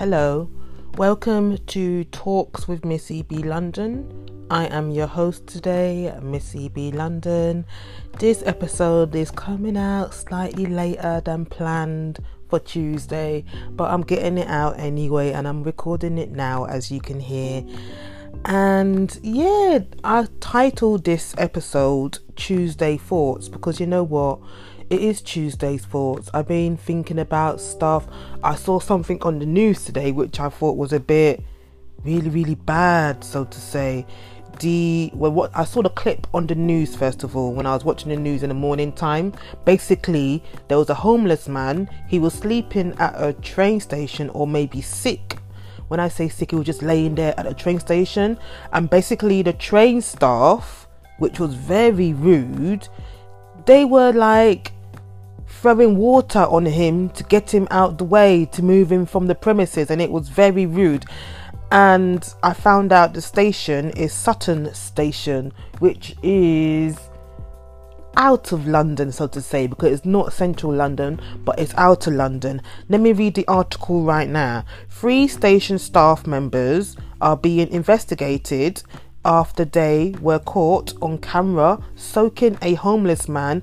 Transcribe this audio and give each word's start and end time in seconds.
Hello, 0.00 0.48
welcome 0.96 1.58
to 1.66 2.04
Talks 2.04 2.66
with 2.66 2.86
Missy 2.86 3.20
B 3.20 3.36
London. 3.42 4.46
I 4.50 4.64
am 4.68 4.90
your 4.90 5.06
host 5.06 5.46
today, 5.46 6.18
Missy 6.22 6.70
B 6.70 6.90
London. 6.90 7.66
This 8.18 8.42
episode 8.46 9.14
is 9.14 9.30
coming 9.30 9.76
out 9.76 10.14
slightly 10.14 10.64
later 10.64 11.20
than 11.22 11.44
planned 11.44 12.20
for 12.48 12.58
Tuesday, 12.58 13.44
but 13.72 13.90
I'm 13.90 14.00
getting 14.00 14.38
it 14.38 14.48
out 14.48 14.78
anyway 14.78 15.32
and 15.32 15.46
I'm 15.46 15.62
recording 15.62 16.16
it 16.16 16.30
now 16.30 16.64
as 16.64 16.90
you 16.90 17.02
can 17.02 17.20
hear. 17.20 17.62
And 18.46 19.20
yeah, 19.22 19.80
I 20.02 20.28
titled 20.40 21.04
this 21.04 21.34
episode 21.36 22.20
Tuesday 22.36 22.96
Thoughts 22.96 23.50
because 23.50 23.78
you 23.78 23.86
know 23.86 24.04
what? 24.04 24.38
It 24.90 25.00
is 25.00 25.22
Tuesday's 25.22 25.84
thoughts. 25.84 26.28
I've 26.34 26.48
been 26.48 26.76
thinking 26.76 27.20
about 27.20 27.60
stuff. 27.60 28.08
I 28.42 28.56
saw 28.56 28.80
something 28.80 29.22
on 29.22 29.38
the 29.38 29.46
news 29.46 29.84
today 29.84 30.10
which 30.10 30.40
I 30.40 30.48
thought 30.48 30.76
was 30.76 30.92
a 30.92 30.98
bit 30.98 31.44
really, 32.04 32.28
really 32.28 32.56
bad, 32.56 33.22
so 33.22 33.44
to 33.44 33.60
say. 33.60 34.04
The 34.58 35.10
well, 35.14 35.30
what 35.30 35.52
I 35.54 35.64
saw 35.64 35.80
the 35.80 35.90
clip 35.90 36.26
on 36.34 36.46
the 36.46 36.56
news 36.56 36.94
first 36.94 37.22
of 37.22 37.36
all 37.36 37.54
when 37.54 37.66
I 37.66 37.72
was 37.72 37.84
watching 37.84 38.10
the 38.10 38.16
news 38.16 38.42
in 38.42 38.48
the 38.48 38.54
morning 38.54 38.92
time. 38.92 39.32
Basically, 39.64 40.42
there 40.66 40.76
was 40.76 40.90
a 40.90 40.94
homeless 40.94 41.48
man. 41.48 41.88
He 42.08 42.18
was 42.18 42.34
sleeping 42.34 42.92
at 42.98 43.14
a 43.16 43.32
train 43.32 43.78
station 43.78 44.28
or 44.30 44.46
maybe 44.46 44.82
sick. 44.82 45.38
When 45.86 46.00
I 46.00 46.08
say 46.08 46.28
sick, 46.28 46.50
he 46.50 46.56
was 46.56 46.66
just 46.66 46.82
laying 46.82 47.14
there 47.14 47.32
at 47.38 47.46
a 47.46 47.54
train 47.54 47.78
station, 47.78 48.38
and 48.72 48.90
basically 48.90 49.42
the 49.42 49.52
train 49.52 50.00
staff, 50.00 50.88
which 51.18 51.40
was 51.40 51.54
very 51.54 52.12
rude, 52.12 52.88
they 53.66 53.84
were 53.84 54.12
like 54.12 54.72
throwing 55.50 55.96
water 55.96 56.40
on 56.40 56.64
him 56.64 57.10
to 57.10 57.24
get 57.24 57.52
him 57.52 57.68
out 57.70 57.98
the 57.98 58.04
way 58.04 58.46
to 58.46 58.62
move 58.62 58.90
him 58.90 59.04
from 59.04 59.26
the 59.26 59.34
premises 59.34 59.90
and 59.90 60.00
it 60.00 60.10
was 60.10 60.28
very 60.28 60.64
rude. 60.64 61.04
And 61.70 62.26
I 62.42 62.54
found 62.54 62.92
out 62.92 63.12
the 63.12 63.20
station 63.20 63.90
is 63.90 64.12
Sutton 64.12 64.72
Station 64.74 65.52
which 65.78 66.16
is 66.22 66.98
out 68.16 68.52
of 68.52 68.66
London 68.66 69.12
so 69.12 69.26
to 69.28 69.40
say 69.40 69.66
because 69.66 69.92
it's 69.92 70.04
not 70.04 70.32
central 70.32 70.72
London 70.72 71.20
but 71.44 71.58
it's 71.58 71.74
outer 71.76 72.10
London. 72.10 72.62
Let 72.88 73.00
me 73.00 73.12
read 73.12 73.34
the 73.34 73.46
article 73.46 74.02
right 74.02 74.28
now. 74.28 74.64
Three 74.88 75.28
station 75.28 75.78
staff 75.78 76.26
members 76.26 76.96
are 77.20 77.36
being 77.36 77.68
investigated 77.68 78.82
after 79.24 79.66
they 79.66 80.14
were 80.20 80.38
caught 80.38 80.94
on 81.02 81.18
camera 81.18 81.82
soaking 81.94 82.56
a 82.62 82.74
homeless 82.74 83.28
man 83.28 83.62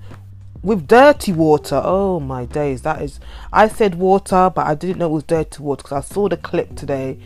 with 0.67 0.85
dirty 0.85 1.31
water. 1.31 1.81
Oh 1.81 2.19
my 2.19 2.43
days, 2.43 2.81
that 2.81 3.01
is. 3.01 3.21
I 3.53 3.69
said 3.69 3.95
water, 3.95 4.51
but 4.53 4.67
I 4.67 4.75
didn't 4.75 4.97
know 4.97 5.05
it 5.05 5.13
was 5.13 5.23
dirty 5.23 5.63
water 5.63 5.81
because 5.81 5.93
I 5.93 6.01
saw 6.01 6.27
the 6.27 6.35
clip 6.35 6.75
today 6.75 7.17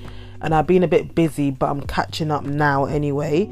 and 0.41 0.53
I've 0.53 0.67
been 0.67 0.83
a 0.83 0.87
bit 0.87 1.15
busy, 1.15 1.49
but 1.49 1.71
I'm 1.71 1.81
catching 1.81 2.29
up 2.29 2.43
now 2.43 2.85
anyway. 2.85 3.51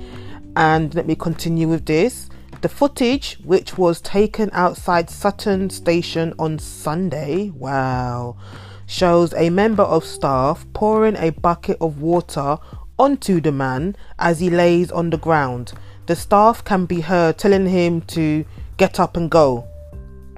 And 0.56 0.94
let 0.94 1.08
me 1.08 1.16
continue 1.16 1.67
with 1.67 1.88
this. 1.88 2.30
The 2.62 2.70
footage, 2.70 3.40
which 3.44 3.80
was 3.80 4.00
taken 4.00 4.52
outside 4.54 5.10
Sutton 5.10 5.72
Station 5.72 6.36
on 6.38 6.60
Sunday, 6.60 7.50
wow, 7.50 8.38
shows 8.86 9.34
a 9.34 9.50
member 9.50 9.82
of 9.82 10.06
staff 10.06 10.67
pouring 10.73 11.16
a 11.16 11.32
bucket 11.32 11.78
of 11.82 12.00
water 12.00 12.60
onto 13.00 13.42
the 13.42 13.52
man 13.52 13.95
as 14.20 14.40
he 14.40 14.52
lays 14.52 14.92
on 14.92 15.10
the 15.10 15.17
ground. 15.17 15.73
The 16.06 16.16
staff 16.16 16.64
can 16.64 16.86
be 16.86 17.02
heard 17.02 17.40
telling 17.40 17.66
him 17.66 18.02
to 18.02 18.45
get 18.78 19.00
up 19.00 19.17
and 19.17 19.32
go 19.32 19.69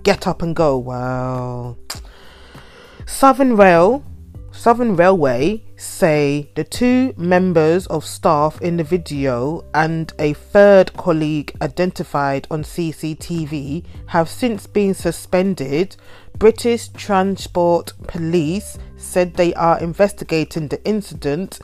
get 0.04 0.28
up 0.28 0.42
and 0.42 0.56
go. 0.56 0.78
Wow. 0.78 1.78
Southern 3.06 3.56
Rail, 3.56 4.04
Southern 4.52 4.96
Railway 4.96 5.64
say 5.78 6.50
the 6.56 6.64
two 6.64 7.14
members 7.18 7.88
of 7.88 8.06
staff 8.06 8.62
in 8.62 8.78
the 8.78 8.84
video 8.84 9.64
and 9.74 10.14
a 10.20 10.34
third 10.34 10.94
colleague 10.94 11.56
identified 11.62 12.48
on 12.52 12.64
CCTV 12.64 13.86
have 14.08 14.30
since 14.30 14.68
been 14.68 14.94
suspended. 14.94 15.96
British 16.38 16.90
Transport 16.90 17.94
Police 18.08 18.78
said 18.98 19.34
they 19.34 19.54
are 19.56 19.80
investigating 19.80 20.68
the 20.68 20.84
incident 20.86 21.60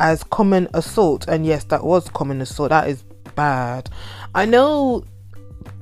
as 0.00 0.24
common 0.24 0.68
assault, 0.74 1.28
and 1.28 1.46
yes, 1.46 1.64
that 1.64 1.84
was 1.84 2.08
common 2.10 2.40
assault. 2.40 2.70
That 2.70 2.88
is 2.88 3.04
bad. 3.34 3.88
I 4.34 4.46
know 4.46 5.04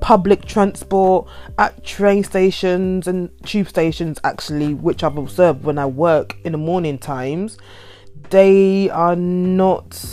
public 0.01 0.45
transport 0.45 1.29
at 1.59 1.85
train 1.85 2.23
stations 2.25 3.07
and 3.07 3.31
tube 3.45 3.69
stations 3.69 4.19
actually 4.25 4.75
which 4.75 5.03
i've 5.03 5.17
observed 5.17 5.65
when 5.65 5.79
i 5.79 5.87
work 5.87 6.37
in 6.45 6.53
the 6.53 6.59
morning 6.59 6.99
times 6.99 7.59
they 8.31 8.89
are 8.91 9.17
not 9.17 10.05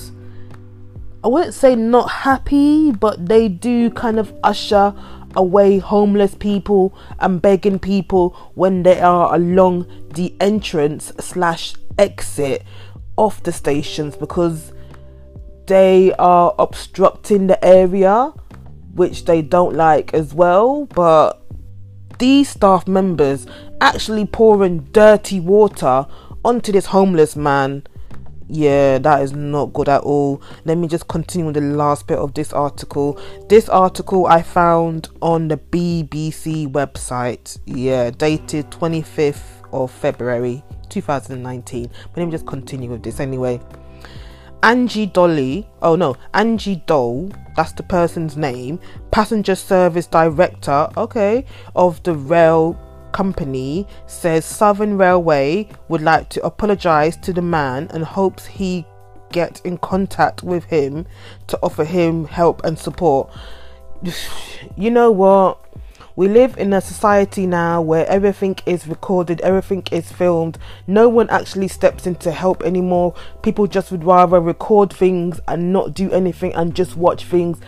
i 1.24 1.28
wouldn't 1.28 1.54
say 1.54 1.76
not 1.76 2.10
happy 2.10 2.92
but 2.92 3.28
they 3.28 3.48
do 3.48 3.90
kind 3.92 4.20
of 4.20 4.34
usher 4.44 4.94
away 5.36 5.78
homeless 5.78 6.36
people 6.36 6.98
and 7.20 7.42
begging 7.42 7.78
people 7.78 8.30
when 8.56 8.84
they 8.84 9.00
are 9.00 9.34
along 9.36 9.86
the 10.14 10.34
entrance 10.40 11.12
slash 11.20 11.76
exit 11.98 12.64
of 13.18 13.42
the 13.44 13.52
stations 13.52 14.16
because 14.16 14.74
they 15.68 16.14
are 16.14 16.56
obstructing 16.58 17.48
the 17.48 17.64
area 17.64 18.34
which 18.98 19.26
they 19.26 19.42
don't 19.42 19.76
like 19.76 20.14
as 20.14 20.34
well. 20.34 20.86
But 20.88 21.42
these 22.20 22.50
staff 22.50 22.88
members 22.88 23.46
actually 23.80 24.26
pouring 24.26 24.80
dirty 24.92 25.40
water 25.40 26.06
onto 26.44 26.72
this 26.72 26.88
homeless 26.88 27.36
man. 27.36 27.84
Yeah, 28.50 28.98
that 29.00 29.22
is 29.22 29.34
not 29.34 29.74
good 29.74 29.90
at 29.90 30.02
all. 30.02 30.42
Let 30.66 30.78
me 30.78 30.88
just 30.88 31.08
continue 31.08 31.48
with 31.48 31.56
the 31.56 31.62
last 31.62 32.08
bit 32.08 32.18
of 32.18 32.34
this 32.34 32.54
article. 32.54 33.20
This 33.50 33.68
article 33.70 34.26
I 34.26 34.42
found 34.42 35.10
on 35.22 35.50
the 35.50 35.58
BBC 35.58 36.72
website. 36.72 37.60
Yeah, 37.66 38.10
dated 38.10 38.72
25th 38.72 39.42
of 39.74 39.92
February 39.92 40.64
2019. 40.90 41.88
But 41.88 42.18
let 42.18 42.26
me 42.26 42.32
just 42.32 42.48
continue 42.48 42.90
with 42.90 43.04
this 43.04 43.20
anyway. 43.20 43.60
Angie 44.64 45.06
Dolly, 45.06 45.68
oh 45.82 45.96
no, 45.96 46.16
Angie 46.34 46.82
Dole, 46.88 47.32
that's 47.56 47.74
the 47.74 47.84
person's 47.84 48.36
name, 48.36 48.80
passenger 49.12 49.56
service 49.56 50.08
director, 50.08 50.90
okay, 50.98 51.46
of 51.76 52.02
the 52.04 52.16
rail 52.16 52.78
company, 53.12 53.88
says 54.08 54.46
Southern 54.46 54.98
Railway 54.98 55.68
would 55.90 56.02
like 56.02 56.30
to 56.30 56.46
apologize 56.46 57.18
to 57.18 57.34
the 57.34 57.42
man 57.42 57.88
and 57.94 58.04
hopes 58.04 58.46
he 58.46 58.86
get 59.32 59.62
in 59.64 59.78
contact 59.78 60.44
with 60.44 60.64
him 60.66 61.06
to 61.48 61.60
offer 61.62 61.84
him 61.84 62.26
help 62.26 62.64
and 62.64 62.78
support. 62.78 63.30
You 64.76 64.90
know 64.90 65.12
what? 65.12 65.60
We 66.18 66.28
live 66.28 66.58
in 66.58 66.74
a 66.74 66.82
society 66.82 67.46
now 67.46 67.80
where 67.80 68.08
everything 68.08 68.58
is 68.66 68.88
recorded, 68.88 69.40
everything 69.42 69.84
is 69.92 70.12
filmed. 70.12 70.58
No 70.88 71.08
one 71.08 71.30
actually 71.30 71.68
steps 71.68 72.08
in 72.08 72.16
to 72.16 72.32
help 72.32 72.64
anymore. 72.64 73.14
People 73.44 73.68
just 73.68 73.92
would 73.92 74.04
rather 74.04 74.40
record 74.40 74.92
things 74.92 75.40
and 75.48 75.72
not 75.72 75.94
do 75.94 76.12
anything 76.12 76.56
and 76.56 76.74
just 76.74 76.98
watch 76.98 77.26
things 77.26 77.60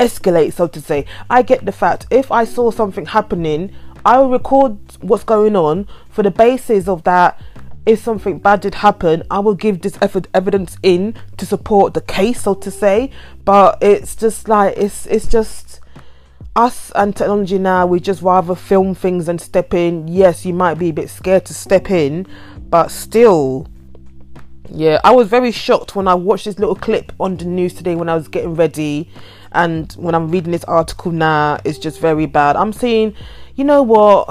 escalate, 0.00 0.52
so 0.52 0.66
to 0.66 0.80
say. 0.80 1.06
I 1.30 1.42
get 1.42 1.64
the 1.64 1.70
fact 1.70 2.06
if 2.10 2.32
I 2.32 2.44
saw 2.44 2.72
something 2.72 3.06
happening, 3.06 3.72
I 4.04 4.18
will 4.18 4.30
record 4.30 4.78
what's 5.00 5.22
going 5.22 5.54
on 5.54 5.86
for 6.10 6.24
the 6.24 6.32
basis 6.32 6.88
of 6.88 7.04
that 7.04 7.40
if 7.86 8.02
something 8.02 8.40
bad 8.40 8.62
did 8.62 8.74
happen, 8.74 9.22
I 9.30 9.38
will 9.38 9.54
give 9.54 9.80
this 9.80 9.96
evidence 10.34 10.76
in 10.82 11.14
to 11.36 11.46
support 11.46 11.94
the 11.94 12.00
case, 12.00 12.42
so 12.42 12.54
to 12.54 12.70
say. 12.70 13.10
But 13.44 13.78
it's 13.80 14.16
just 14.16 14.48
like 14.48 14.76
it's 14.76 15.06
it's 15.06 15.26
just 15.26 15.80
us 16.54 16.92
and 16.94 17.16
technology 17.16 17.58
now, 17.58 17.86
we 17.86 18.00
just 18.00 18.22
rather 18.22 18.54
film 18.54 18.94
things 18.94 19.28
and 19.28 19.40
step 19.40 19.72
in. 19.74 20.08
Yes, 20.08 20.44
you 20.44 20.52
might 20.52 20.74
be 20.74 20.90
a 20.90 20.92
bit 20.92 21.08
scared 21.08 21.46
to 21.46 21.54
step 21.54 21.90
in, 21.90 22.26
but 22.68 22.90
still, 22.90 23.66
yeah, 24.68 25.00
I 25.04 25.12
was 25.12 25.28
very 25.28 25.50
shocked 25.52 25.96
when 25.96 26.08
I 26.08 26.14
watched 26.14 26.44
this 26.44 26.58
little 26.58 26.74
clip 26.74 27.12
on 27.18 27.36
the 27.36 27.44
news 27.44 27.74
today 27.74 27.94
when 27.94 28.08
I 28.08 28.14
was 28.14 28.28
getting 28.28 28.54
ready, 28.54 29.10
and 29.52 29.92
when 29.94 30.14
I'm 30.14 30.30
reading 30.30 30.52
this 30.52 30.64
article 30.64 31.12
now, 31.12 31.58
it's 31.64 31.78
just 31.78 32.00
very 32.00 32.26
bad. 32.26 32.56
I'm 32.56 32.72
seeing, 32.72 33.14
you 33.54 33.64
know 33.64 33.82
what? 33.82 34.28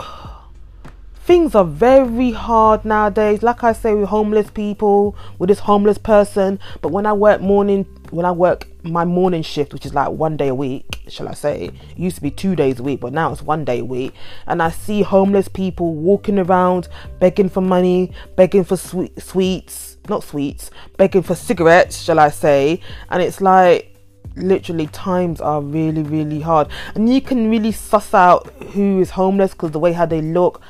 Things 1.31 1.55
are 1.55 1.63
very 1.63 2.31
hard 2.31 2.83
nowadays. 2.83 3.41
Like 3.41 3.63
I 3.63 3.71
say, 3.71 3.93
with 3.93 4.09
homeless 4.09 4.51
people, 4.51 5.15
with 5.39 5.47
this 5.47 5.59
homeless 5.59 5.97
person, 5.97 6.59
but 6.81 6.91
when 6.91 7.05
I 7.05 7.13
work 7.13 7.39
morning, 7.39 7.85
when 8.09 8.25
I 8.25 8.33
work 8.33 8.67
my 8.83 9.05
morning 9.05 9.41
shift, 9.41 9.71
which 9.71 9.85
is 9.85 9.93
like 9.93 10.09
one 10.09 10.35
day 10.35 10.49
a 10.49 10.53
week, 10.53 11.03
shall 11.07 11.29
I 11.29 11.33
say? 11.33 11.67
It 11.67 11.97
used 11.97 12.17
to 12.17 12.21
be 12.21 12.31
two 12.31 12.53
days 12.53 12.81
a 12.81 12.83
week, 12.83 12.99
but 12.99 13.13
now 13.13 13.31
it's 13.31 13.41
one 13.41 13.63
day 13.63 13.79
a 13.79 13.85
week. 13.85 14.13
And 14.45 14.61
I 14.61 14.71
see 14.71 15.03
homeless 15.03 15.47
people 15.47 15.93
walking 15.93 16.37
around 16.37 16.89
begging 17.21 17.47
for 17.47 17.61
money, 17.61 18.11
begging 18.35 18.65
for 18.65 18.75
sweet, 18.75 19.17
sweets, 19.21 19.95
not 20.09 20.25
sweets, 20.25 20.69
begging 20.97 21.23
for 21.23 21.35
cigarettes, 21.35 21.95
shall 21.95 22.19
I 22.19 22.27
say? 22.27 22.81
And 23.09 23.23
it's 23.23 23.39
like 23.39 23.91
literally 24.35 24.87
times 24.87 25.41
are 25.41 25.61
really 25.61 26.03
really 26.03 26.39
hard 26.39 26.67
and 26.95 27.13
you 27.13 27.21
can 27.21 27.49
really 27.49 27.71
suss 27.71 28.13
out 28.13 28.47
who 28.71 28.99
is 29.01 29.09
homeless 29.09 29.51
because 29.51 29.71
the 29.71 29.79
way 29.79 29.91
how 29.91 30.05
they 30.05 30.21
look 30.21 30.61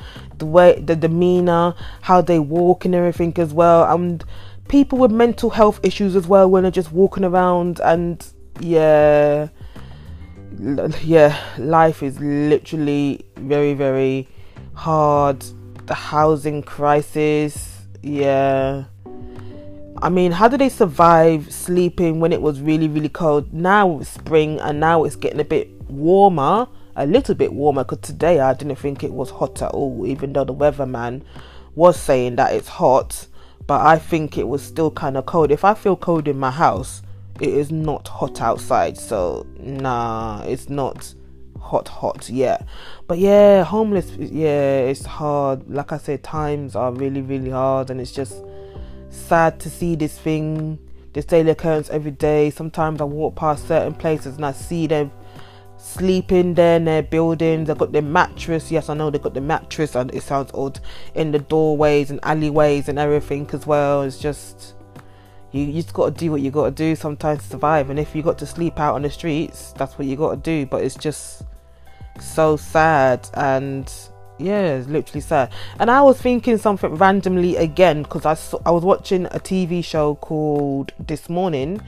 the 0.42 0.46
way 0.46 0.80
the 0.80 0.96
demeanor, 0.96 1.74
how 2.02 2.20
they 2.20 2.40
walk 2.40 2.84
and 2.84 2.94
everything 2.94 3.32
as 3.38 3.54
well. 3.54 3.84
And 3.94 4.24
people 4.68 4.98
with 4.98 5.12
mental 5.12 5.50
health 5.50 5.78
issues 5.84 6.16
as 6.16 6.26
well 6.26 6.50
when 6.50 6.64
they're 6.64 6.72
just 6.72 6.92
walking 6.92 7.24
around 7.24 7.80
and 7.80 8.26
yeah 8.60 9.48
yeah 11.02 11.36
life 11.58 12.02
is 12.02 12.20
literally 12.20 13.24
very 13.36 13.74
very 13.74 14.28
hard 14.74 15.44
the 15.86 15.94
housing 15.94 16.62
crisis 16.62 17.82
yeah 18.02 18.84
I 20.04 20.08
mean, 20.08 20.32
how 20.32 20.48
do 20.48 20.56
they 20.56 20.68
survive 20.68 21.52
sleeping 21.52 22.18
when 22.18 22.32
it 22.32 22.42
was 22.42 22.60
really, 22.60 22.88
really 22.88 23.08
cold? 23.08 23.52
Now 23.52 24.00
it's 24.00 24.10
spring 24.10 24.58
and 24.58 24.80
now 24.80 25.04
it's 25.04 25.14
getting 25.14 25.38
a 25.38 25.44
bit 25.44 25.70
warmer, 25.88 26.66
a 26.96 27.06
little 27.06 27.34
bit 27.34 27.52
warmer. 27.52 27.84
Because 27.84 27.98
today 27.98 28.40
I 28.40 28.54
didn't 28.54 28.76
think 28.76 29.02
it 29.02 29.12
was 29.12 29.30
hot 29.30 29.62
at 29.62 29.70
all, 29.70 30.06
even 30.06 30.32
though 30.32 30.44
the 30.44 30.54
weatherman 30.54 31.22
was 31.74 31.98
saying 31.98 32.36
that 32.36 32.54
it's 32.54 32.68
hot. 32.68 33.26
But 33.66 33.80
I 33.86 33.98
think 33.98 34.36
it 34.38 34.48
was 34.48 34.62
still 34.62 34.90
kind 34.90 35.16
of 35.16 35.26
cold. 35.26 35.50
If 35.50 35.64
I 35.64 35.74
feel 35.74 35.96
cold 35.96 36.28
in 36.28 36.38
my 36.38 36.50
house, 36.50 37.02
it 37.40 37.48
is 37.48 37.70
not 37.70 38.08
hot 38.08 38.40
outside. 38.40 38.98
So, 38.98 39.46
nah, 39.58 40.42
it's 40.42 40.68
not 40.68 41.14
hot, 41.60 41.88
hot 41.88 42.28
yet. 42.28 42.66
But 43.06 43.18
yeah, 43.18 43.64
homeless, 43.64 44.10
yeah, 44.16 44.80
it's 44.80 45.06
hard. 45.06 45.68
Like 45.70 45.92
I 45.92 45.98
said, 45.98 46.22
times 46.22 46.74
are 46.76 46.92
really, 46.92 47.22
really 47.22 47.50
hard, 47.50 47.90
and 47.90 48.00
it's 48.00 48.12
just 48.12 48.34
sad 49.10 49.60
to 49.60 49.70
see 49.70 49.94
this 49.94 50.18
thing, 50.18 50.78
this 51.12 51.24
daily 51.24 51.50
occurrence 51.50 51.88
every 51.90 52.10
day. 52.10 52.50
Sometimes 52.50 53.00
I 53.00 53.04
walk 53.04 53.36
past 53.36 53.68
certain 53.68 53.94
places 53.94 54.36
and 54.36 54.44
I 54.44 54.52
see 54.52 54.86
them 54.86 55.12
sleeping 55.82 56.54
there 56.54 56.76
in 56.76 56.84
their 56.84 57.02
buildings. 57.02 57.66
They've 57.66 57.76
got 57.76 57.92
their 57.92 58.02
mattress. 58.02 58.70
Yes, 58.70 58.88
I 58.88 58.94
know 58.94 59.10
they've 59.10 59.20
got 59.20 59.34
the 59.34 59.40
mattress, 59.40 59.94
and 59.94 60.14
it 60.14 60.22
sounds 60.22 60.50
odd 60.54 60.80
in 61.14 61.32
the 61.32 61.40
doorways 61.40 62.10
and 62.10 62.20
alleyways 62.22 62.88
and 62.88 62.98
everything 62.98 63.48
as 63.52 63.66
well. 63.66 64.02
It's 64.02 64.18
just 64.18 64.74
you, 65.52 65.64
you 65.64 65.82
just 65.82 65.94
got 65.94 66.06
to 66.06 66.10
do 66.12 66.30
what 66.30 66.40
you 66.40 66.50
got 66.50 66.64
to 66.64 66.70
do 66.70 66.96
sometimes 66.96 67.42
to 67.42 67.48
survive. 67.50 67.90
And 67.90 67.98
if 67.98 68.14
you 68.14 68.22
got 68.22 68.38
to 68.38 68.46
sleep 68.46 68.80
out 68.80 68.94
on 68.94 69.02
the 69.02 69.10
streets, 69.10 69.72
that's 69.76 69.98
what 69.98 70.06
you 70.06 70.16
got 70.16 70.30
to 70.30 70.36
do. 70.36 70.66
But 70.66 70.84
it's 70.84 70.96
just 70.96 71.42
so 72.20 72.56
sad 72.56 73.28
and 73.34 73.92
yeah, 74.38 74.74
it's 74.74 74.88
literally 74.88 75.20
sad. 75.20 75.52
And 75.78 75.90
I 75.90 76.02
was 76.02 76.20
thinking 76.20 76.58
something 76.58 76.94
randomly 76.94 77.56
again 77.56 78.02
because 78.02 78.24
I 78.26 78.34
saw, 78.34 78.58
I 78.64 78.70
was 78.70 78.84
watching 78.84 79.26
a 79.26 79.38
TV 79.38 79.84
show 79.84 80.14
called 80.16 80.92
This 80.98 81.28
Morning, 81.28 81.80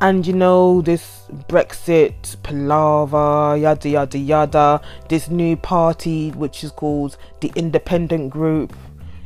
and 0.00 0.26
you 0.26 0.32
know 0.32 0.82
this 0.82 1.28
Brexit 1.48 2.42
palaver, 2.42 3.56
yada 3.56 3.88
yada 3.88 4.18
yada. 4.18 4.80
This 5.08 5.28
new 5.28 5.56
party 5.56 6.30
which 6.30 6.62
is 6.62 6.70
called 6.70 7.16
the 7.40 7.52
Independent 7.56 8.30
Group. 8.30 8.76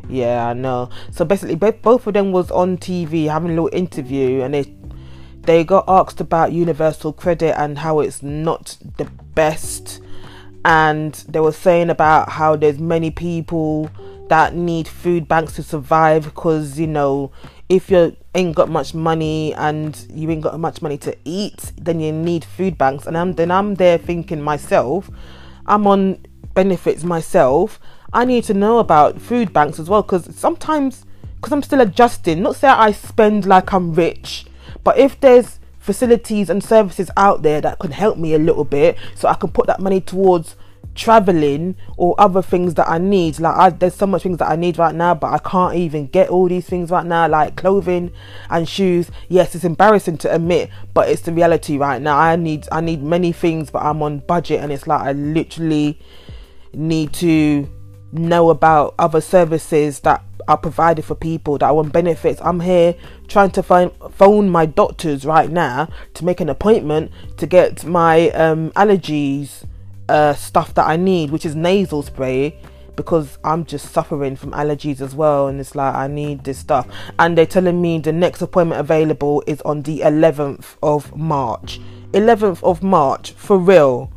Yeah, 0.09 0.49
I 0.49 0.53
know. 0.53 0.91
So 1.11 1.25
basically, 1.25 1.55
both 1.55 2.07
of 2.07 2.15
them 2.15 2.33
was 2.33 2.51
on 2.51 2.79
TV 2.79 3.29
having 3.29 3.51
a 3.51 3.55
little 3.55 3.71
interview, 3.73 4.43
and 4.43 4.55
they 4.55 4.75
they 5.43 5.65
got 5.65 5.85
asked 5.89 6.21
about 6.21 6.53
universal 6.53 7.13
credit 7.13 7.59
and 7.59 7.79
how 7.79 8.01
it's 8.01 8.23
not 8.23 8.77
the 8.99 9.07
best 9.35 10.01
and 10.65 11.15
they 11.29 11.41
were 11.41 11.53
saying 11.53 11.89
about 11.89 12.29
how 12.29 12.57
there's 12.57 12.79
many 12.79 13.11
people 13.11 13.91
that 14.29 14.55
need 14.55 14.87
food 14.87 15.27
banks 15.27 15.55
to 15.55 15.63
survive 15.63 16.25
because 16.25 16.79
you 16.79 16.87
know 16.87 17.33
if 17.69 17.91
you 17.91 18.15
ain't 18.35 18.55
got 18.55 18.69
much 18.69 18.95
money 18.95 19.53
and 19.55 20.07
you 20.13 20.31
ain't 20.31 20.43
got 20.43 20.59
much 20.59 20.83
money 20.83 20.97
to 20.97 21.17
eat 21.25 21.73
then 21.77 21.99
you 21.99 22.13
need 22.13 22.45
food 22.45 22.79
banks. 22.79 23.07
And 23.07 23.19
I'm, 23.19 23.35
then 23.35 23.51
I'm 23.51 23.75
there 23.75 23.99
thinking 23.99 24.41
myself 24.41 25.11
I'm 25.67 25.87
on 25.87 26.25
benefits 26.55 27.05
myself. 27.05 27.79
I 28.13 28.25
need 28.25 28.45
to 28.45 28.55
know 28.55 28.79
about 28.79 29.21
food 29.21 29.53
banks 29.53 29.79
as 29.79 29.89
well 29.89 30.03
because 30.03 30.35
sometimes 30.35 31.05
because 31.37 31.53
I'm 31.53 31.63
still 31.63 31.81
adjusting. 31.81 32.43
Not 32.43 32.57
say 32.57 32.69
I 32.69 32.93
spend 32.93 33.47
like 33.47 33.73
I'm 33.73 33.95
rich 33.95 34.47
but 34.85 34.99
if 34.99 35.21
there's 35.21 35.59
facilities 35.79 36.51
and 36.51 36.63
services 36.63 37.11
out 37.17 37.43
there 37.43 37.61
that 37.61 37.79
can 37.79 37.91
help 37.91 38.19
me 38.19 38.35
a 38.35 38.39
little 38.39 38.65
bit 38.65 38.97
so 39.15 39.29
I 39.29 39.35
can 39.35 39.51
put 39.51 39.67
that 39.67 39.81
money 39.81 40.01
towards 40.01 40.57
traveling 40.95 41.77
or 41.97 42.15
other 42.19 42.43
things 42.43 42.75
that 42.75 42.89
I 42.89 42.99
need. 42.99 43.39
Like 43.39 43.57
I, 43.57 43.71
there's 43.71 43.95
so 43.95 44.07
much 44.07 44.23
things 44.23 44.39
that 44.39 44.51
I 44.51 44.57
need 44.57 44.79
right 44.79 44.95
now, 44.95 45.15
but 45.15 45.33
I 45.33 45.39
can't 45.39 45.75
even 45.75 46.07
get 46.09 46.29
all 46.29 46.49
these 46.49 46.67
things 46.67 46.91
right 46.91 47.07
now, 47.07 47.29
like 47.29 47.57
clothing 47.57 48.13
and 48.49 48.69
shoes. 48.69 49.11
Yes, 49.29 49.55
it's 49.55 49.65
embarrassing 49.65 50.19
to 50.19 50.35
admit, 50.35 50.71
but 50.95 51.09
it's 51.09 51.23
the 51.23 51.33
reality 51.33 51.79
right 51.79 52.01
now. 52.01 52.19
I 52.19 52.37
need 52.37 52.67
I 52.73 52.81
need 52.81 53.03
many 53.03 53.33
things, 53.33 53.71
but 53.71 53.83
I'm 53.83 54.03
on 54.03 54.19
budget, 54.21 54.61
and 54.61 54.73
it's 54.73 54.87
like 54.87 55.01
I 55.01 55.13
literally 55.13 55.99
need 56.73 57.13
to 57.15 57.69
know 58.13 58.51
about 58.51 58.95
other 58.99 59.21
services 59.21 60.01
that 60.01 60.23
are 60.49 60.57
provided 60.57 61.05
for 61.05 61.15
people 61.15 61.59
that 61.59 61.75
want 61.75 61.93
benefits. 61.93 62.41
I'm 62.43 62.61
here 62.61 62.97
trying 63.29 63.51
to 63.53 63.63
find 63.63 63.93
phone 64.11 64.51
my 64.51 64.67
doctors 64.67 65.25
right 65.25 65.49
now 65.51 65.89
to 66.15 66.25
make 66.25 66.41
an 66.41 66.49
appointment 66.49 67.13
to 67.37 67.47
get 67.47 67.85
my 67.85 68.31
um, 68.31 68.71
allergies 68.73 69.65
uh, 70.11 70.35
stuff 70.35 70.75
that 70.75 70.87
I 70.87 70.97
need, 70.97 71.31
which 71.31 71.47
is 71.47 71.55
nasal 71.55 72.03
spray 72.03 72.59
because 72.97 73.39
I'm 73.45 73.65
just 73.65 73.93
suffering 73.93 74.37
from 74.37 74.51
allergies 74.51 75.01
as 75.01 75.15
well, 75.15 75.49
and 75.49 75.59
it's 75.59 75.75
like 75.75 75.95
I 75.95 76.07
need 76.07 76.45
this 76.45 76.59
stuff. 76.59 76.87
And 77.19 77.39
they're 77.39 77.47
telling 77.47 77.81
me 77.81 77.99
the 77.99 78.13
next 78.13 78.43
appointment 78.43 78.81
available 78.81 79.43
is 79.47 79.63
on 79.63 79.83
the 79.83 80.01
11th 80.01 80.77
of 80.83 81.17
March. 81.17 81.81
11th 82.13 82.63
of 82.63 82.83
March, 82.83 83.33
for 83.33 83.57
real 83.57 84.13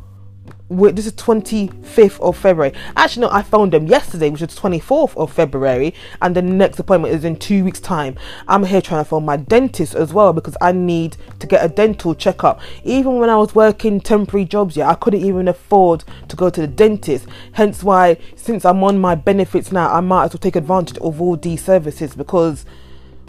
this 0.70 1.06
is 1.06 1.12
25th 1.12 2.18
of 2.20 2.36
February. 2.36 2.72
Actually, 2.96 3.22
no, 3.22 3.30
I 3.30 3.42
found 3.42 3.72
them 3.72 3.86
yesterday, 3.86 4.30
which 4.30 4.40
is 4.40 4.58
24th 4.58 5.16
of 5.16 5.32
February, 5.32 5.94
and 6.22 6.34
the 6.34 6.42
next 6.42 6.78
appointment 6.78 7.14
is 7.14 7.24
in 7.24 7.36
two 7.36 7.64
weeks' 7.64 7.80
time. 7.80 8.16
I'm 8.48 8.64
here 8.64 8.80
trying 8.80 9.04
to 9.04 9.08
phone 9.08 9.24
my 9.24 9.36
dentist 9.36 9.94
as 9.94 10.14
well 10.14 10.32
because 10.32 10.56
I 10.60 10.72
need 10.72 11.16
to 11.40 11.46
get 11.46 11.64
a 11.64 11.68
dental 11.68 12.14
checkup. 12.14 12.60
Even 12.82 13.16
when 13.16 13.28
I 13.28 13.36
was 13.36 13.54
working 13.54 14.00
temporary 14.00 14.46
jobs, 14.46 14.76
yeah, 14.76 14.88
I 14.88 14.94
couldn't 14.94 15.22
even 15.22 15.48
afford 15.48 16.04
to 16.28 16.36
go 16.36 16.48
to 16.48 16.60
the 16.62 16.66
dentist. 16.66 17.26
Hence 17.52 17.82
why, 17.82 18.16
since 18.34 18.64
I'm 18.64 18.82
on 18.84 18.98
my 18.98 19.14
benefits 19.14 19.70
now, 19.70 19.92
I 19.92 20.00
might 20.00 20.24
as 20.24 20.32
well 20.32 20.38
take 20.38 20.56
advantage 20.56 20.98
of 20.98 21.20
all 21.20 21.36
these 21.36 21.62
services 21.62 22.14
because 22.14 22.64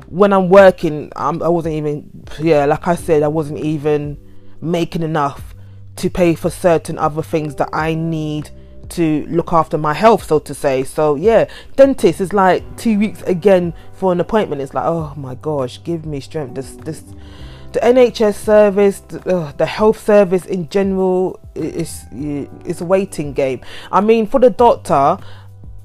when 0.07 0.31
I'm 0.31 0.49
working, 0.49 1.11
I'm, 1.15 1.43
I 1.43 1.49
wasn't 1.49 1.75
even, 1.75 2.09
yeah, 2.39 2.65
like 2.65 2.87
I 2.87 2.95
said, 2.95 3.23
I 3.23 3.27
wasn't 3.27 3.59
even 3.59 4.17
making 4.61 5.03
enough 5.03 5.54
to 5.97 6.09
pay 6.09 6.35
for 6.35 6.49
certain 6.49 6.97
other 6.97 7.21
things 7.21 7.55
that 7.55 7.69
I 7.73 7.95
need 7.95 8.49
to 8.89 9.25
look 9.27 9.51
after 9.51 9.77
my 9.77 9.93
health, 9.93 10.25
so 10.25 10.39
to 10.39 10.53
say. 10.53 10.83
So 10.83 11.15
yeah, 11.15 11.45
dentist 11.75 12.21
is 12.21 12.33
like 12.33 12.63
two 12.77 12.99
weeks 12.99 13.21
again 13.23 13.73
for 13.93 14.11
an 14.11 14.19
appointment. 14.19 14.61
It's 14.61 14.73
like, 14.73 14.85
oh 14.85 15.13
my 15.15 15.35
gosh, 15.35 15.83
give 15.83 16.05
me 16.05 16.19
strength. 16.19 16.55
This 16.55 16.71
this 16.71 17.03
the 17.73 17.81
NHS 17.81 18.35
service, 18.35 19.01
the, 19.01 19.37
uh, 19.37 19.51
the 19.53 19.65
health 19.65 19.99
service 20.01 20.45
in 20.45 20.69
general 20.69 21.39
is 21.55 22.05
is 22.13 22.81
a 22.81 22.85
waiting 22.85 23.33
game. 23.33 23.61
I 23.91 24.01
mean, 24.01 24.27
for 24.27 24.39
the 24.39 24.49
doctor, 24.49 25.17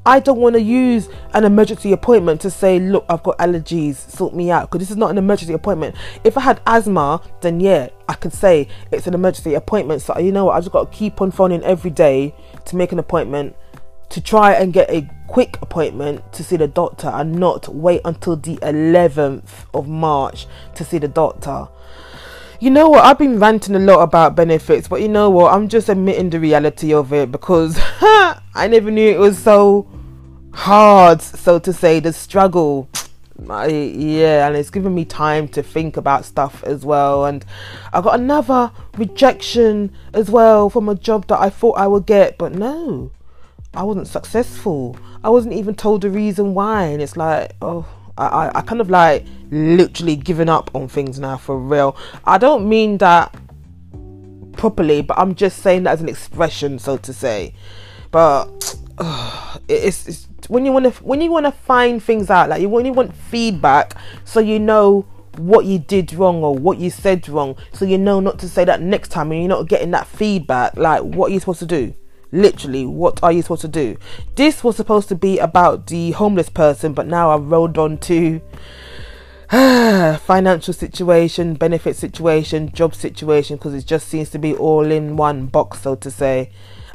I 0.06 0.18
don't 0.18 0.38
want 0.38 0.54
to 0.54 0.62
use 0.62 1.10
an 1.34 1.44
emergency 1.44 1.92
appointment 1.92 2.40
to 2.40 2.50
say, 2.50 2.78
look, 2.78 3.04
I've 3.10 3.22
got 3.22 3.36
allergies, 3.36 3.96
sort 3.96 4.34
me 4.34 4.50
out, 4.50 4.70
because 4.70 4.80
this 4.80 4.90
is 4.90 4.96
not 4.96 5.10
an 5.10 5.18
emergency 5.18 5.52
appointment. 5.52 5.94
If 6.24 6.38
I 6.38 6.40
had 6.40 6.60
asthma, 6.66 7.20
then 7.42 7.60
yeah, 7.60 7.90
I 8.08 8.14
could 8.14 8.32
say 8.32 8.68
it's 8.90 9.06
an 9.06 9.12
emergency 9.12 9.54
appointment. 9.54 10.00
So, 10.00 10.18
you 10.18 10.32
know 10.32 10.46
what, 10.46 10.56
I 10.56 10.60
just 10.60 10.72
got 10.72 10.90
to 10.90 10.98
keep 10.98 11.20
on 11.20 11.30
phoning 11.30 11.62
every 11.64 11.90
day 11.90 12.34
to 12.64 12.76
make 12.76 12.92
an 12.92 12.98
appointment 12.98 13.54
to 14.08 14.20
try 14.22 14.54
and 14.54 14.72
get 14.72 14.90
a 14.90 15.08
quick 15.28 15.58
appointment 15.60 16.32
to 16.32 16.42
see 16.42 16.56
the 16.56 16.66
doctor 16.66 17.08
and 17.08 17.34
not 17.34 17.68
wait 17.68 18.00
until 18.04 18.36
the 18.36 18.56
11th 18.56 19.66
of 19.74 19.86
March 19.86 20.46
to 20.74 20.84
see 20.84 20.98
the 20.98 21.08
doctor. 21.08 21.68
You 22.60 22.68
know 22.68 22.90
what? 22.90 23.06
I've 23.06 23.16
been 23.16 23.40
ranting 23.40 23.74
a 23.74 23.78
lot 23.78 24.02
about 24.02 24.36
benefits, 24.36 24.86
but 24.86 25.00
you 25.00 25.08
know 25.08 25.30
what? 25.30 25.54
I'm 25.54 25.66
just 25.66 25.88
admitting 25.88 26.28
the 26.28 26.38
reality 26.38 26.92
of 26.92 27.10
it 27.10 27.32
because 27.32 27.78
I 27.80 28.68
never 28.70 28.90
knew 28.90 29.08
it 29.08 29.18
was 29.18 29.38
so 29.38 29.88
hard, 30.52 31.22
so 31.22 31.58
to 31.58 31.72
say, 31.72 32.00
the 32.00 32.12
struggle. 32.12 32.90
I, 33.48 33.68
yeah, 33.68 34.46
and 34.46 34.58
it's 34.58 34.68
given 34.68 34.94
me 34.94 35.06
time 35.06 35.48
to 35.48 35.62
think 35.62 35.96
about 35.96 36.26
stuff 36.26 36.62
as 36.64 36.84
well. 36.84 37.24
And 37.24 37.46
I 37.94 38.02
got 38.02 38.20
another 38.20 38.72
rejection 38.98 39.90
as 40.12 40.30
well 40.30 40.68
from 40.68 40.90
a 40.90 40.94
job 40.94 41.28
that 41.28 41.40
I 41.40 41.48
thought 41.48 41.78
I 41.78 41.86
would 41.86 42.04
get, 42.04 42.36
but 42.36 42.52
no, 42.52 43.10
I 43.72 43.84
wasn't 43.84 44.06
successful. 44.06 44.98
I 45.24 45.30
wasn't 45.30 45.54
even 45.54 45.76
told 45.76 46.02
the 46.02 46.10
reason 46.10 46.52
why, 46.52 46.84
and 46.84 47.00
it's 47.00 47.16
like, 47.16 47.52
oh, 47.62 47.86
I, 48.18 48.50
I 48.54 48.60
kind 48.62 48.80
of 48.80 48.90
like 48.90 49.24
literally 49.50 50.16
giving 50.16 50.48
up 50.48 50.70
on 50.74 50.88
things 50.88 51.18
now 51.18 51.36
for 51.36 51.58
real. 51.58 51.96
I 52.24 52.38
don't 52.38 52.68
mean 52.68 52.98
that 52.98 53.34
properly, 54.52 55.02
but 55.02 55.18
I'm 55.18 55.34
just 55.34 55.60
saying 55.62 55.84
that 55.84 55.92
as 55.92 56.00
an 56.00 56.08
expression, 56.08 56.78
so 56.78 56.96
to 56.98 57.12
say. 57.12 57.54
But 58.10 58.76
uh, 58.98 59.58
it's, 59.68 60.06
it's 60.06 60.28
when 60.48 60.64
you 60.64 60.72
want 60.72 60.92
to 60.92 61.04
when 61.04 61.20
you 61.20 61.30
want 61.30 61.46
to 61.46 61.52
find 61.52 62.02
things 62.02 62.30
out, 62.30 62.48
like 62.48 62.60
you 62.60 62.68
when 62.68 62.86
you 62.86 62.92
want 62.92 63.14
feedback, 63.14 63.94
so 64.24 64.40
you 64.40 64.58
know 64.58 65.06
what 65.36 65.64
you 65.64 65.78
did 65.78 66.12
wrong 66.12 66.42
or 66.42 66.54
what 66.54 66.78
you 66.78 66.90
said 66.90 67.28
wrong, 67.28 67.56
so 67.72 67.84
you 67.84 67.96
know 67.96 68.20
not 68.20 68.38
to 68.40 68.48
say 68.48 68.64
that 68.64 68.80
next 68.80 69.08
time, 69.08 69.32
and 69.32 69.40
you're 69.40 69.48
not 69.48 69.68
getting 69.68 69.92
that 69.92 70.06
feedback. 70.06 70.76
Like, 70.76 71.02
what 71.02 71.30
are 71.30 71.34
you 71.34 71.40
supposed 71.40 71.60
to 71.60 71.66
do? 71.66 71.94
Literally, 72.32 72.86
what 72.86 73.22
are 73.22 73.32
you 73.32 73.42
supposed 73.42 73.62
to 73.62 73.68
do? 73.68 73.96
This 74.36 74.62
was 74.62 74.76
supposed 74.76 75.08
to 75.08 75.14
be 75.14 75.38
about 75.38 75.88
the 75.88 76.12
homeless 76.12 76.48
person, 76.48 76.92
but 76.92 77.06
now 77.06 77.30
I've 77.30 77.50
rolled 77.50 77.76
on 77.76 77.98
to 77.98 78.40
financial 79.50 80.72
situation, 80.72 81.54
benefit 81.54 81.96
situation, 81.96 82.70
job 82.72 82.94
situation, 82.94 83.56
because 83.56 83.74
it 83.74 83.84
just 83.84 84.06
seems 84.06 84.30
to 84.30 84.38
be 84.38 84.54
all 84.54 84.90
in 84.92 85.16
one 85.16 85.46
box, 85.46 85.82
so 85.82 85.96
to 85.96 86.10
say. 86.10 86.50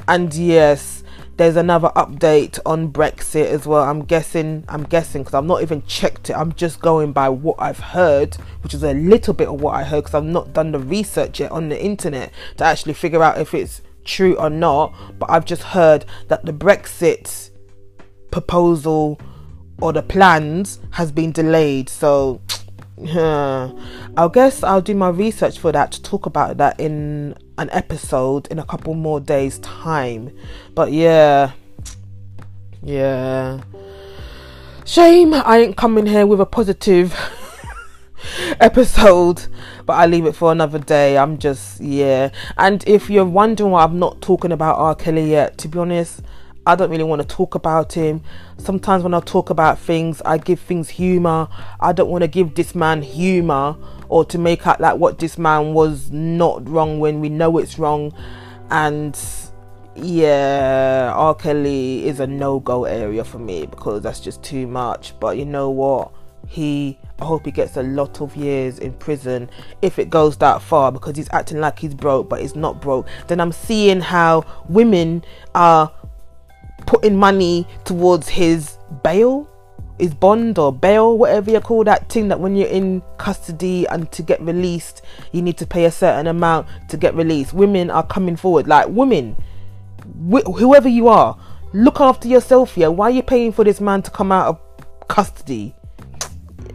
And 0.07 0.33
yes, 0.33 1.03
there's 1.35 1.57
another 1.57 1.89
update 1.97 2.57
on 2.65 2.93
Brexit 2.93 3.47
as 3.47 3.67
well. 3.67 3.83
I'm 3.83 4.05
guessing, 4.05 4.63
I'm 4.69 4.83
guessing 4.83 5.23
because 5.23 5.33
I've 5.33 5.43
not 5.43 5.61
even 5.63 5.85
checked 5.85 6.29
it. 6.29 6.33
I'm 6.33 6.53
just 6.53 6.79
going 6.79 7.11
by 7.11 7.27
what 7.27 7.57
I've 7.59 7.79
heard, 7.79 8.35
which 8.61 8.73
is 8.73 8.83
a 8.83 8.93
little 8.93 9.33
bit 9.33 9.49
of 9.49 9.59
what 9.59 9.75
I 9.75 9.83
heard 9.83 10.05
because 10.05 10.13
I've 10.13 10.23
not 10.23 10.53
done 10.53 10.71
the 10.71 10.79
research 10.79 11.41
yet 11.41 11.51
on 11.51 11.67
the 11.67 11.83
internet 11.83 12.31
to 12.55 12.63
actually 12.63 12.93
figure 12.93 13.21
out 13.21 13.37
if 13.37 13.53
it's 13.53 13.81
true 14.05 14.35
or 14.37 14.49
not. 14.49 14.93
But 15.19 15.29
I've 15.29 15.45
just 15.45 15.63
heard 15.63 16.05
that 16.29 16.45
the 16.45 16.53
Brexit 16.53 17.49
proposal 18.31 19.19
or 19.81 19.91
the 19.91 20.03
plans 20.03 20.79
has 20.91 21.11
been 21.11 21.31
delayed. 21.31 21.89
So 21.89 22.41
yeah, 22.97 23.71
I 24.17 24.27
guess 24.29 24.63
I'll 24.63 24.81
do 24.81 24.95
my 24.95 25.09
research 25.09 25.59
for 25.59 25.71
that 25.71 25.91
to 25.93 26.01
talk 26.01 26.25
about 26.25 26.57
that 26.57 26.79
in 26.79 27.35
an 27.57 27.69
episode 27.71 28.47
in 28.47 28.59
a 28.59 28.65
couple 28.65 28.93
more 28.93 29.19
days' 29.19 29.59
time. 29.59 30.35
But 30.73 30.91
yeah, 30.91 31.51
yeah. 32.81 33.61
Shame 34.85 35.33
I 35.33 35.57
ain't 35.59 35.77
coming 35.77 36.05
here 36.05 36.27
with 36.27 36.39
a 36.39 36.45
positive 36.45 37.13
episode, 38.59 39.47
but 39.85 39.93
I 39.93 40.05
leave 40.05 40.25
it 40.25 40.33
for 40.33 40.51
another 40.51 40.79
day. 40.79 41.17
I'm 41.17 41.37
just, 41.37 41.79
yeah. 41.81 42.29
And 42.57 42.87
if 42.87 43.09
you're 43.09 43.25
wondering 43.25 43.71
why 43.71 43.83
I'm 43.83 43.99
not 43.99 44.21
talking 44.21 44.51
about 44.51 44.77
R. 44.77 44.95
Kelly 44.95 45.29
yet, 45.31 45.57
to 45.59 45.67
be 45.67 45.79
honest, 45.79 46.21
I 46.67 46.75
don't 46.75 46.89
really 46.89 47.03
want 47.03 47.21
to 47.21 47.27
talk 47.27 47.53
about 47.53 47.93
him. 47.93 48.23
Sometimes 48.57 49.03
when 49.03 49.13
I 49.13 49.19
talk 49.19 49.51
about 49.51 49.77
things, 49.77 50.21
I 50.25 50.39
give 50.39 50.59
things 50.59 50.89
humor. 50.89 51.47
I 51.79 51.93
don't 51.93 52.09
want 52.09 52.23
to 52.23 52.27
give 52.27 52.55
this 52.55 52.73
man 52.73 53.03
humor 53.03 53.75
or 54.09 54.25
to 54.25 54.39
make 54.39 54.65
out 54.65 54.81
like 54.81 54.97
what 54.97 55.19
this 55.19 55.37
man 55.37 55.73
was 55.73 56.09
not 56.11 56.67
wrong 56.67 56.99
when 56.99 57.19
we 57.19 57.29
know 57.29 57.59
it's 57.59 57.77
wrong. 57.77 58.13
And 58.71 59.15
yeah, 59.95 61.13
R. 61.15 61.35
Kelly 61.35 62.07
is 62.07 62.19
a 62.19 62.25
no 62.25 62.59
go 62.59 62.85
area 62.85 63.23
for 63.23 63.37
me 63.37 63.67
because 63.67 64.01
that's 64.01 64.19
just 64.19 64.41
too 64.43 64.65
much. 64.65 65.13
But 65.19 65.37
you 65.37 65.45
know 65.45 65.69
what? 65.69 66.11
He, 66.47 66.97
I 67.19 67.25
hope 67.25 67.45
he 67.45 67.51
gets 67.51 67.77
a 67.77 67.83
lot 67.83 68.21
of 68.21 68.35
years 68.35 68.79
in 68.79 68.93
prison 68.93 69.49
if 69.81 69.99
it 69.99 70.09
goes 70.09 70.37
that 70.37 70.61
far 70.61 70.91
because 70.91 71.15
he's 71.17 71.29
acting 71.31 71.59
like 71.59 71.79
he's 71.79 71.93
broke, 71.93 72.29
but 72.29 72.41
he's 72.41 72.55
not 72.55 72.81
broke. 72.81 73.07
Then 73.27 73.39
I'm 73.39 73.51
seeing 73.51 74.01
how 74.01 74.45
women 74.69 75.23
are 75.53 75.91
putting 76.85 77.17
money 77.17 77.67
towards 77.83 78.29
his 78.29 78.77
bail, 79.03 79.49
his 79.99 80.13
bond 80.13 80.59
or 80.59 80.71
bail, 80.73 81.17
whatever 81.17 81.51
you 81.51 81.59
call 81.59 81.83
that 81.85 82.09
thing 82.09 82.27
that 82.27 82.39
when 82.39 82.55
you're 82.55 82.67
in 82.67 83.01
custody 83.17 83.87
and 83.87 84.11
to 84.11 84.21
get 84.21 84.41
released, 84.41 85.01
you 85.31 85.41
need 85.41 85.57
to 85.57 85.65
pay 85.65 85.85
a 85.85 85.91
certain 85.91 86.27
amount 86.27 86.67
to 86.89 86.97
get 86.97 87.15
released. 87.15 87.53
Women 87.53 87.89
are 87.89 88.05
coming 88.05 88.35
forward, 88.35 88.67
like 88.67 88.87
women, 88.89 89.35
wh- 90.29 90.45
whoever 90.57 90.89
you 90.89 91.07
are, 91.07 91.37
look 91.73 91.99
after 91.99 92.27
yourself. 92.27 92.75
here. 92.75 92.91
why 92.91 93.07
are 93.07 93.11
you 93.11 93.23
paying 93.23 93.51
for 93.51 93.63
this 93.63 93.81
man 93.81 94.01
to 94.03 94.11
come 94.11 94.31
out 94.31 94.47
of 94.47 95.07
custody? 95.07 95.75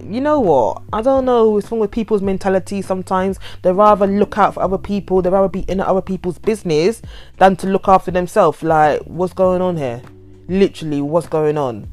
You 0.08 0.20
know 0.20 0.40
what? 0.40 0.82
I 0.92 1.02
don't 1.02 1.24
know 1.24 1.58
It's 1.58 1.70
wrong 1.70 1.80
with 1.80 1.90
people's 1.90 2.22
mentality 2.22 2.82
sometimes. 2.82 3.38
They 3.62 3.72
rather 3.72 4.06
look 4.06 4.38
out 4.38 4.54
for 4.54 4.62
other 4.62 4.78
people, 4.78 5.22
they 5.22 5.30
rather 5.30 5.48
be 5.48 5.60
in 5.60 5.80
other 5.80 6.02
people's 6.02 6.38
business 6.38 7.02
than 7.38 7.56
to 7.56 7.66
look 7.66 7.88
after 7.88 8.10
themselves. 8.10 8.62
Like, 8.62 9.00
what's 9.02 9.32
going 9.32 9.62
on 9.62 9.76
here? 9.76 10.02
Literally, 10.48 11.00
what's 11.00 11.26
going 11.26 11.58
on? 11.58 11.90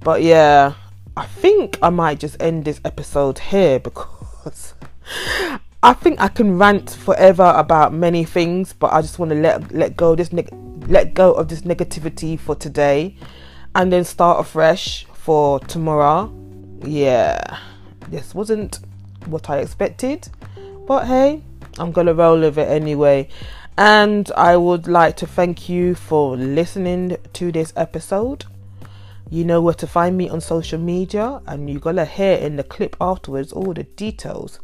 But 0.00 0.22
yeah, 0.22 0.74
I 1.16 1.26
think 1.26 1.78
I 1.82 1.90
might 1.90 2.20
just 2.20 2.40
end 2.40 2.64
this 2.64 2.80
episode 2.84 3.38
here 3.38 3.78
because 3.80 4.74
I 5.82 5.92
think 5.92 6.20
I 6.20 6.28
can 6.28 6.58
rant 6.58 6.90
forever 6.90 7.52
about 7.56 7.92
many 7.92 8.24
things, 8.24 8.72
but 8.72 8.92
I 8.92 9.00
just 9.00 9.18
want 9.18 9.30
to 9.30 9.36
let 9.36 9.72
let 9.72 9.96
go 9.96 10.14
this 10.14 10.32
neg- 10.32 10.54
let 10.88 11.14
go 11.14 11.32
of 11.32 11.48
this 11.48 11.62
negativity 11.62 12.38
for 12.38 12.54
today 12.54 13.16
and 13.74 13.92
then 13.92 14.04
start 14.04 14.40
afresh 14.40 15.06
for 15.12 15.60
tomorrow 15.60 16.32
yeah, 16.84 17.58
this 18.08 18.34
wasn't 18.34 18.80
what 19.26 19.50
I 19.50 19.58
expected, 19.58 20.28
but 20.86 21.06
hey, 21.06 21.42
I'm 21.78 21.92
gonna 21.92 22.14
roll 22.14 22.40
with 22.40 22.58
it 22.58 22.68
anyway. 22.68 23.28
And 23.76 24.30
I 24.36 24.56
would 24.56 24.88
like 24.88 25.16
to 25.18 25.26
thank 25.26 25.68
you 25.68 25.94
for 25.94 26.36
listening 26.36 27.16
to 27.34 27.52
this 27.52 27.72
episode. 27.76 28.44
You 29.30 29.44
know 29.44 29.60
where 29.60 29.74
to 29.74 29.86
find 29.86 30.16
me 30.16 30.28
on 30.28 30.40
social 30.40 30.80
media, 30.80 31.40
and 31.46 31.70
you're 31.70 31.80
gonna 31.80 32.04
hear 32.04 32.36
in 32.36 32.56
the 32.56 32.64
clip 32.64 32.96
afterwards 33.00 33.52
all 33.52 33.74
the 33.74 33.84
details 33.84 34.58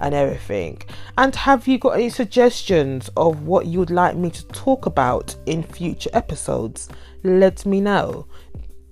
and 0.00 0.14
everything. 0.14 0.82
And 1.16 1.36
have 1.36 1.68
you 1.68 1.78
got 1.78 1.90
any 1.90 2.08
suggestions 2.08 3.10
of 3.16 3.42
what 3.42 3.66
you 3.66 3.78
would 3.78 3.90
like 3.90 4.16
me 4.16 4.30
to 4.30 4.46
talk 4.48 4.86
about 4.86 5.36
in 5.46 5.62
future 5.62 6.10
episodes? 6.12 6.88
Let 7.22 7.66
me 7.66 7.80
know. 7.80 8.26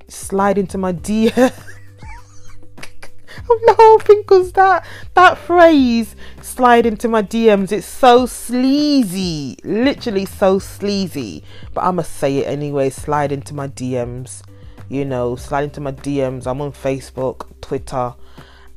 Slide 0.08 0.58
into 0.58 0.78
my 0.78 0.92
DM. 0.92 1.52
I'm 3.50 3.76
laughing 3.76 4.22
because 4.22 4.52
that 4.52 4.86
that 5.14 5.38
phrase 5.38 6.16
slide 6.42 6.86
into 6.86 7.08
my 7.08 7.22
DMs. 7.22 7.72
It's 7.72 7.86
so 7.86 8.26
sleazy, 8.26 9.56
literally 9.64 10.24
so 10.24 10.58
sleazy. 10.58 11.42
But 11.72 11.84
I 11.84 11.90
must 11.90 12.16
say 12.16 12.38
it 12.38 12.46
anyway. 12.46 12.90
Slide 12.90 13.32
into 13.32 13.54
my 13.54 13.68
DMs. 13.68 14.42
You 14.88 15.04
know, 15.04 15.36
slide 15.36 15.64
into 15.64 15.80
my 15.80 15.92
DMs. 15.92 16.46
I'm 16.46 16.60
on 16.60 16.72
Facebook, 16.72 17.46
Twitter, 17.60 18.14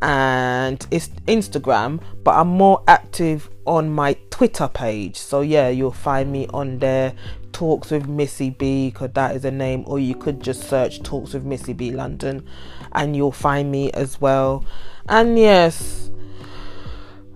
and 0.01 0.85
it's 0.91 1.09
Instagram. 1.27 2.01
But 2.23 2.35
I'm 2.35 2.47
more 2.47 2.83
active 2.87 3.49
on 3.65 3.89
my 3.89 4.13
Twitter 4.29 4.67
page. 4.67 5.17
So 5.17 5.41
yeah, 5.41 5.69
you'll 5.69 5.91
find 5.91 6.31
me 6.31 6.47
on 6.53 6.79
there. 6.79 7.13
Talks 7.51 7.91
with 7.91 8.07
Missy 8.07 8.49
B, 8.49 8.89
because 8.89 9.11
that 9.13 9.35
is 9.35 9.45
a 9.45 9.51
name, 9.51 9.83
or 9.87 9.99
you 9.99 10.15
could 10.15 10.41
just 10.41 10.69
search 10.69 11.01
Talks 11.03 11.33
with 11.33 11.43
Missy 11.43 11.73
B 11.73 11.91
London 11.91 12.45
and 12.93 13.15
you'll 13.15 13.31
find 13.31 13.71
me 13.71 13.91
as 13.91 14.19
well. 14.19 14.65
And 15.07 15.37
yes, 15.37 16.09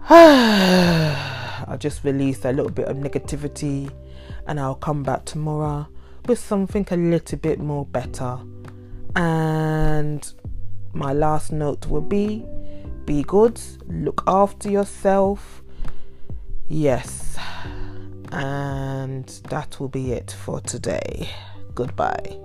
I 0.10 1.78
just 1.80 2.04
released 2.04 2.46
a 2.46 2.52
little 2.52 2.72
bit 2.72 2.88
of 2.88 2.98
negativity, 2.98 3.92
and 4.48 4.60
I'll 4.60 4.76
come 4.76 5.04
back 5.04 5.26
tomorrow 5.26 5.88
with 6.28 6.40
something 6.40 6.88
a 6.92 6.98
little 6.98 7.38
bit 7.38 7.60
more 7.60 7.86
better. 7.86 8.40
And 9.16 10.34
my 10.94 11.14
last 11.14 11.52
note 11.52 11.88
will 11.88 12.02
be 12.02 12.46
be 13.06 13.24
good, 13.24 13.60
look 13.88 14.24
after 14.28 14.70
yourself. 14.70 15.64
Yes, 16.68 17.38
and 18.32 19.28
that 19.50 19.80
will 19.80 19.90
be 19.90 20.14
it 20.14 20.32
for 20.32 20.62
today. 20.62 21.30
Goodbye. 21.76 22.38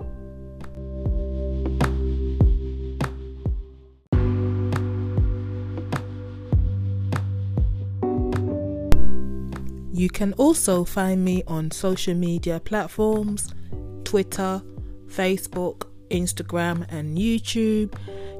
You 9.93 10.09
can 10.09 10.33
also 10.33 10.85
find 10.85 11.25
me 11.25 11.43
on 11.47 11.71
social 11.71 12.13
media 12.13 12.59
platforms 12.59 13.53
Twitter, 14.03 14.61
Facebook, 15.07 15.87
Instagram, 16.09 16.85
and 16.89 17.17
YouTube. 17.17 17.93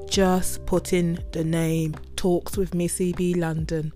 Just 0.08 0.64
put 0.66 0.92
in 0.92 1.22
the 1.32 1.44
name 1.44 1.96
Talks 2.16 2.56
with 2.56 2.74
Missy 2.74 3.12
B 3.12 3.34
London. 3.34 3.92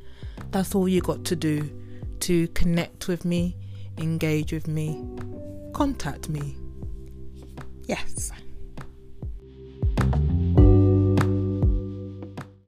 That's 0.50 0.74
all 0.74 0.88
you 0.88 1.00
got 1.00 1.24
to 1.26 1.36
do 1.36 1.81
to 2.22 2.46
connect 2.48 3.08
with 3.08 3.24
me, 3.24 3.56
engage 3.98 4.52
with 4.52 4.68
me, 4.68 5.04
contact 5.74 6.28
me. 6.28 6.56
Yes. 7.86 8.30